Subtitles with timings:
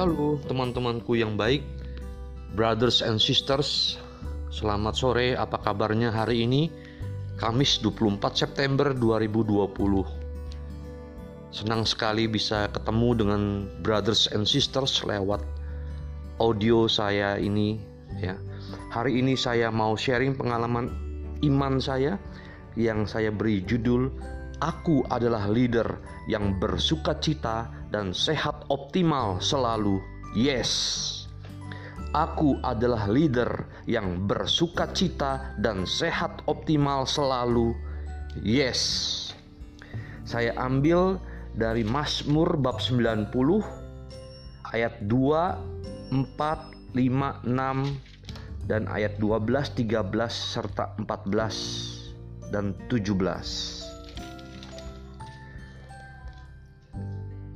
[0.00, 1.60] Halo teman-temanku yang baik,
[2.56, 4.00] brothers and sisters.
[4.48, 6.72] Selamat sore, apa kabarnya hari ini?
[7.36, 11.52] Kamis 24 September 2020.
[11.52, 15.44] Senang sekali bisa ketemu dengan brothers and sisters lewat
[16.40, 17.76] audio saya ini
[18.24, 18.40] ya.
[18.88, 20.88] Hari ini saya mau sharing pengalaman
[21.44, 22.16] iman saya
[22.72, 24.08] yang saya beri judul
[24.60, 25.88] Aku adalah leader
[26.28, 29.98] yang bersuka cita dan sehat optimal selalu.
[30.34, 31.06] Yes.
[32.10, 37.74] Aku adalah leader yang bersuka cita dan sehat optimal selalu.
[38.42, 39.30] Yes.
[40.26, 41.18] Saya ambil
[41.54, 43.30] dari Mazmur bab 90
[44.70, 53.89] ayat 2, 4, 5, 6 dan ayat 12, 13 serta 14 dan 17.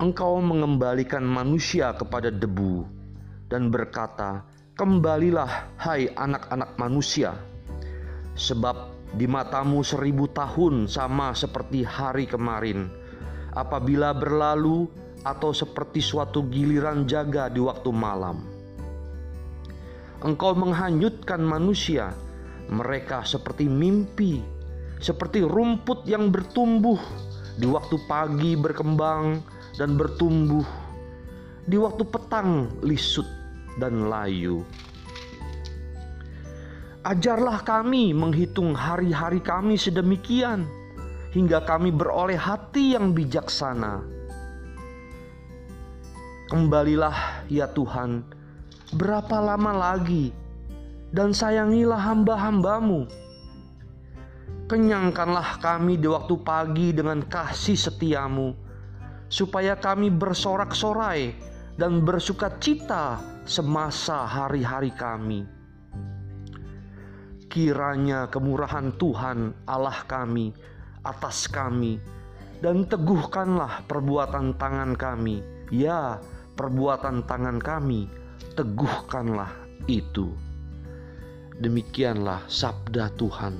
[0.00, 2.88] Engkau mengembalikan manusia kepada debu
[3.52, 7.36] dan berkata, "Kembalilah, hai anak-anak manusia,
[8.32, 12.88] sebab di matamu seribu tahun sama seperti hari kemarin,
[13.52, 14.88] apabila berlalu
[15.20, 18.40] atau seperti suatu giliran jaga di waktu malam.
[20.24, 22.16] Engkau menghanyutkan manusia,
[22.72, 24.40] mereka seperti mimpi,
[24.96, 26.96] seperti rumput yang bertumbuh
[27.60, 30.68] di waktu pagi berkembang." Dan bertumbuh
[31.64, 33.24] di waktu petang lisut
[33.80, 34.60] dan layu.
[37.00, 40.68] Ajarlah kami menghitung hari-hari kami sedemikian
[41.32, 44.04] hingga kami beroleh hati yang bijaksana.
[46.52, 48.20] Kembalilah ya Tuhan,
[48.92, 50.28] berapa lama lagi
[51.08, 53.08] dan sayangilah hamba-hambamu.
[54.68, 58.69] Kenyangkanlah kami di waktu pagi dengan kasih setiamu
[59.30, 61.32] supaya kami bersorak-sorai
[61.78, 65.46] dan bersuka cita semasa hari-hari kami.
[67.50, 70.54] Kiranya kemurahan Tuhan Allah kami
[71.06, 71.98] atas kami
[72.60, 75.40] dan teguhkanlah perbuatan tangan kami.
[75.70, 76.18] Ya,
[76.58, 78.10] perbuatan tangan kami,
[78.58, 79.50] teguhkanlah
[79.88, 80.34] itu.
[81.62, 83.54] Demikianlah sabda Tuhan.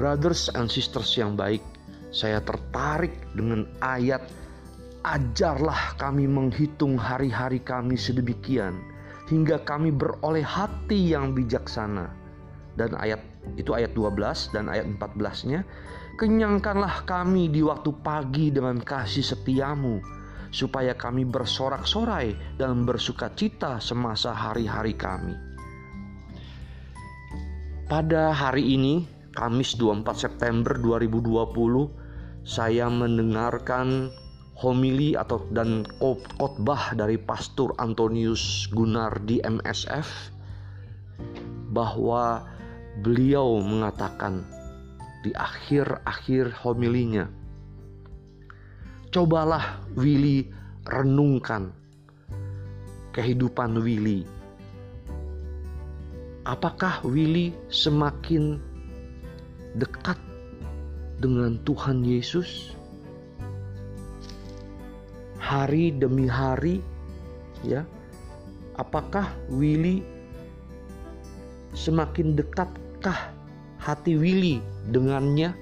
[0.00, 1.62] Brothers and sisters yang baik,
[2.12, 4.20] saya tertarik dengan ayat
[5.02, 8.78] ajarlah kami menghitung hari-hari kami sedemikian
[9.32, 12.12] hingga kami beroleh hati yang bijaksana.
[12.76, 13.20] Dan ayat
[13.56, 15.64] itu ayat 12 dan ayat 14-nya
[16.20, 20.00] kenyangkanlah kami di waktu pagi dengan kasih setiamu
[20.52, 25.32] supaya kami bersorak-sorai dan bersuka cita semasa hari-hari kami.
[27.88, 32.01] Pada hari ini, Kamis 24 September 2020,
[32.42, 34.10] saya mendengarkan
[34.58, 35.86] homili atau dan
[36.38, 40.30] khotbah dari Pastor Antonius Gunar di MSF
[41.72, 42.46] bahwa
[43.00, 44.44] beliau mengatakan
[45.22, 47.30] di akhir-akhir homilinya
[49.12, 50.48] cobalah Willy
[50.88, 51.70] renungkan
[53.12, 54.24] kehidupan Willy.
[56.42, 58.58] Apakah Willy semakin
[59.78, 60.18] dekat
[61.22, 62.74] dengan Tuhan Yesus
[65.38, 66.82] hari demi hari
[67.62, 67.86] ya
[68.74, 70.02] apakah Willy
[71.78, 73.32] semakin dekatkah
[73.78, 75.54] hati Willy dengannya?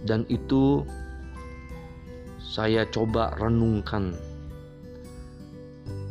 [0.00, 0.82] Dan itu
[2.40, 4.16] saya coba renungkan.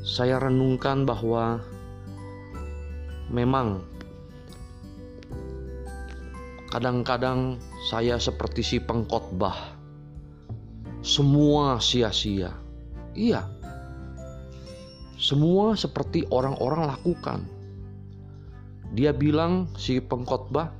[0.06, 1.60] Saya renungkan bahwa
[3.28, 3.89] memang
[6.70, 7.58] Kadang-kadang
[7.90, 9.74] saya seperti si pengkhotbah.
[11.02, 12.54] Semua sia-sia.
[13.18, 13.50] Iya.
[15.18, 17.40] Semua seperti orang-orang lakukan.
[18.94, 20.80] Dia bilang si pengkhotbah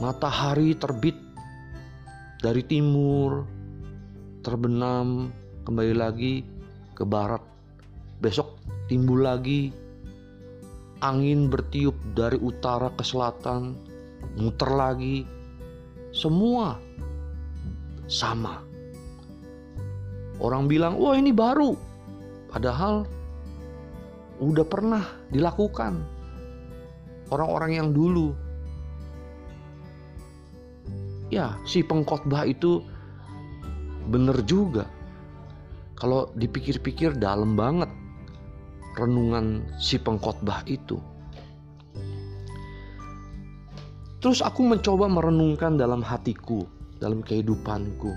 [0.00, 1.12] Matahari terbit
[2.40, 3.44] dari timur,
[4.40, 5.28] terbenam
[5.68, 6.40] kembali lagi
[6.96, 7.44] ke barat.
[8.16, 8.56] Besok
[8.88, 9.68] timbul lagi
[11.00, 13.76] angin bertiup dari utara ke selatan,
[14.36, 15.24] muter lagi,
[16.12, 16.76] semua
[18.08, 18.60] sama.
[20.40, 21.76] Orang bilang, "Wah, ini baru."
[22.50, 23.06] Padahal
[24.40, 26.00] udah pernah dilakukan
[27.30, 28.34] orang-orang yang dulu.
[31.30, 32.82] Ya, si pengkhotbah itu
[34.10, 34.88] bener juga.
[35.94, 37.92] Kalau dipikir-pikir dalam banget
[38.98, 40.98] renungan si pengkhotbah itu.
[44.20, 46.68] Terus aku mencoba merenungkan dalam hatiku,
[47.00, 48.12] dalam kehidupanku.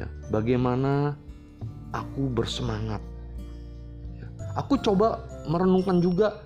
[0.00, 1.12] Ya, bagaimana
[1.92, 3.04] aku bersemangat.
[4.16, 4.26] Ya,
[4.56, 6.40] aku coba merenungkan juga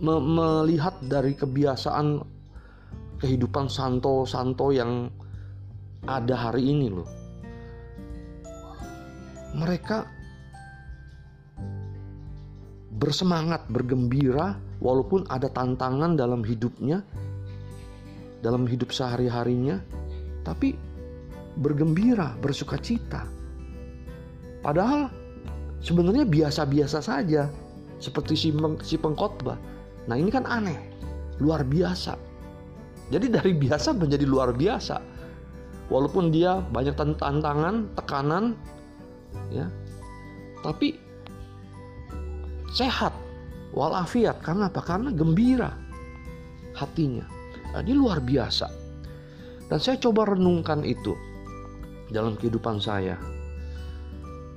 [0.00, 2.24] me melihat dari kebiasaan
[3.20, 5.12] kehidupan santo-santo yang
[6.08, 7.06] ada hari ini loh.
[9.52, 10.17] Mereka
[12.98, 17.06] bersemangat, bergembira, walaupun ada tantangan dalam hidupnya,
[18.42, 19.78] dalam hidup sehari-harinya,
[20.42, 20.74] tapi
[21.58, 23.26] bergembira, bersuka cita.
[24.62, 25.10] Padahal
[25.78, 27.46] sebenarnya biasa-biasa saja,
[28.02, 28.48] seperti si,
[28.82, 29.58] si pengkhotbah.
[30.10, 30.78] Nah ini kan aneh,
[31.38, 32.18] luar biasa.
[33.08, 35.00] Jadi dari biasa menjadi luar biasa.
[35.88, 38.52] Walaupun dia banyak tantangan, tekanan,
[39.48, 39.64] ya,
[40.60, 41.00] tapi
[42.78, 43.10] sehat
[43.74, 44.78] walafiat karena apa?
[44.78, 45.74] Karena gembira
[46.78, 47.26] hatinya.
[47.74, 48.70] Nah, ini luar biasa.
[49.68, 51.12] Dan saya coba renungkan itu
[52.08, 53.18] dalam kehidupan saya.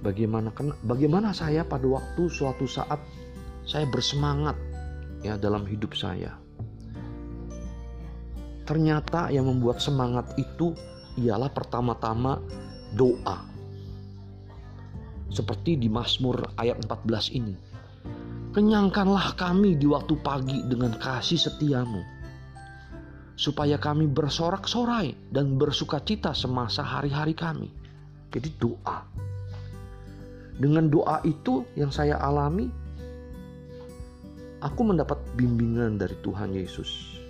[0.01, 0.49] Bagaimana
[0.85, 2.97] bagaimana saya pada waktu suatu saat
[3.67, 4.55] saya bersemangat
[5.21, 6.37] ya dalam hidup saya.
[8.65, 10.71] Ternyata yang membuat semangat itu
[11.19, 12.39] ialah pertama-tama
[12.95, 13.43] doa.
[15.27, 17.70] Seperti di Mazmur ayat 14 ini.
[18.51, 22.03] Kenyangkanlah kami di waktu pagi dengan kasih setiamu.
[23.39, 27.71] Supaya kami bersorak-sorai dan bersuka cita semasa hari-hari kami.
[28.27, 29.07] Jadi doa.
[30.59, 32.67] Dengan doa itu yang saya alami,
[34.59, 37.23] aku mendapat bimbingan dari Tuhan Yesus.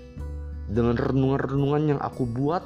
[0.73, 2.65] Dengan renungan-renungan yang aku buat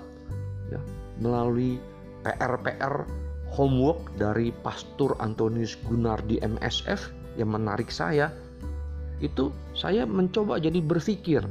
[0.71, 0.79] ya,
[1.19, 1.75] melalui
[2.23, 3.03] PR-PR
[3.51, 8.31] homework dari Pastor Antonius Gunardi MSF yang menarik saya
[9.25, 11.42] itu saya mencoba jadi berpikir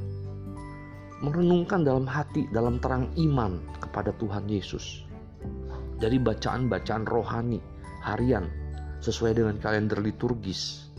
[1.25, 5.03] merenungkan dalam hati dalam terang iman kepada Tuhan Yesus.
[5.99, 7.63] Dari bacaan-bacaan rohani
[8.05, 8.51] harian
[9.01, 10.91] sesuai dengan kalender liturgis.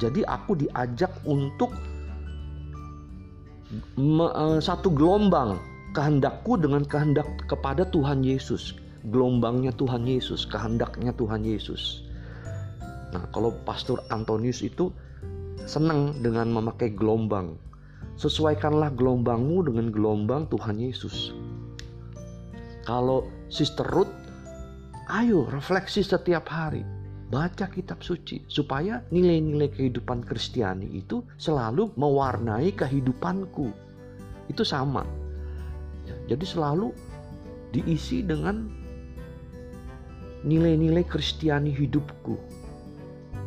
[0.00, 1.68] Jadi aku diajak untuk
[4.00, 5.60] uh, satu gelombang
[5.92, 8.72] kehendakku dengan kehendak kepada Tuhan Yesus.
[9.12, 12.04] Gelombangnya Tuhan Yesus kehendaknya Tuhan Yesus.
[13.12, 14.92] Nah kalau Pastor Antonius itu
[15.64, 17.56] senang dengan memakai gelombang.
[18.20, 21.32] Sesuaikanlah gelombangmu dengan gelombang Tuhan Yesus.
[22.84, 24.12] Kalau Sister Ruth,
[25.08, 26.84] ayo refleksi setiap hari.
[27.30, 33.70] Baca kitab suci supaya nilai-nilai kehidupan Kristiani itu selalu mewarnai kehidupanku.
[34.50, 35.06] Itu sama.
[36.26, 36.90] Jadi selalu
[37.70, 38.66] diisi dengan
[40.42, 42.34] nilai-nilai Kristiani hidupku.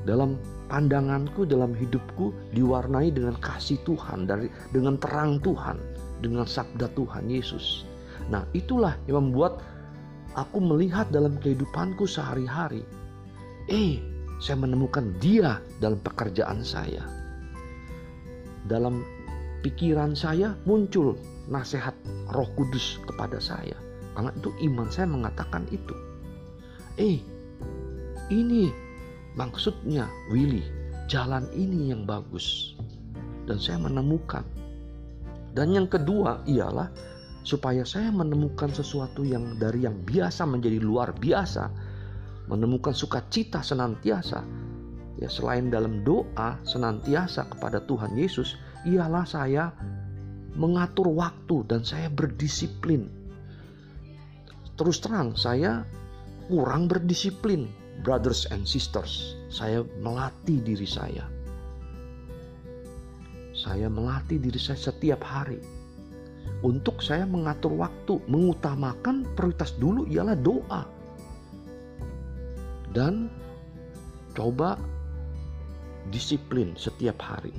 [0.08, 0.40] Dalam
[0.74, 5.78] pandanganku dalam hidupku diwarnai dengan kasih Tuhan dari dengan terang Tuhan
[6.26, 7.86] dengan sabda Tuhan Yesus.
[8.34, 9.62] Nah, itulah yang membuat
[10.34, 12.82] aku melihat dalam kehidupanku sehari-hari.
[13.70, 14.02] Eh,
[14.42, 17.06] saya menemukan dia dalam pekerjaan saya.
[18.66, 19.06] Dalam
[19.62, 21.14] pikiran saya muncul
[21.54, 21.94] nasihat
[22.34, 23.78] Roh Kudus kepada saya.
[24.18, 25.94] Karena itu iman saya mengatakan itu.
[26.98, 27.22] Eh,
[28.34, 28.74] ini
[29.34, 30.62] Maksudnya, Willy,
[31.10, 32.78] jalan ini yang bagus.
[33.50, 34.46] Dan saya menemukan.
[35.54, 36.90] Dan yang kedua ialah
[37.44, 41.70] supaya saya menemukan sesuatu yang dari yang biasa menjadi luar biasa,
[42.48, 44.42] menemukan sukacita senantiasa.
[45.22, 49.74] Ya, selain dalam doa senantiasa kepada Tuhan Yesus, ialah saya
[50.54, 53.10] mengatur waktu dan saya berdisiplin.
[54.74, 55.86] Terus terang, saya
[56.50, 61.24] kurang berdisiplin brothers and sisters, saya melatih diri saya.
[63.56, 65.64] Saya melatih diri saya setiap hari.
[66.64, 70.84] Untuk saya mengatur waktu, mengutamakan prioritas dulu ialah doa.
[72.92, 73.32] Dan
[74.36, 74.76] coba
[76.12, 77.56] disiplin setiap hari.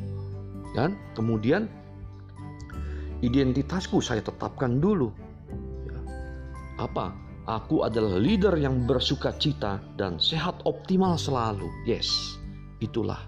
[0.76, 1.68] Dan kemudian
[3.24, 5.08] identitasku saya tetapkan dulu.
[5.88, 6.00] Ya.
[6.84, 7.16] Apa?
[7.44, 11.68] Aku adalah leader yang bersuka cita dan sehat optimal selalu.
[11.84, 12.40] Yes,
[12.80, 13.20] itulah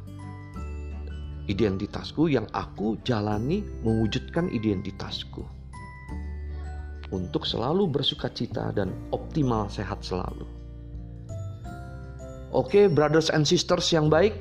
[1.47, 5.45] identitasku yang aku jalani mewujudkan identitasku.
[7.15, 10.49] Untuk selalu bersuka cita dan optimal sehat selalu.
[12.51, 14.35] Oke, okay, brothers and sisters yang baik.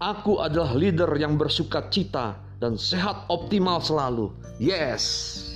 [0.00, 4.32] Aku adalah leader yang bersuka cita dan sehat optimal selalu.
[4.56, 5.49] Yes.